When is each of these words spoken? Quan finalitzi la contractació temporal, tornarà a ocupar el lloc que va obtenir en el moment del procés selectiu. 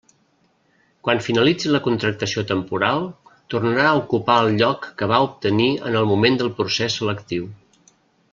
Quan 1.07 1.19
finalitzi 1.25 1.73
la 1.73 1.81
contractació 1.87 2.43
temporal, 2.51 3.05
tornarà 3.55 3.85
a 3.91 3.93
ocupar 4.01 4.39
el 4.47 4.51
lloc 4.63 4.89
que 5.03 5.11
va 5.13 5.21
obtenir 5.27 5.69
en 5.91 5.99
el 6.01 6.09
moment 6.15 6.41
del 6.41 6.51
procés 6.63 6.99
selectiu. 7.03 7.47